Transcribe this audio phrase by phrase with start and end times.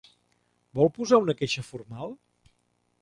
[0.79, 2.17] Vol posar una queixa formal?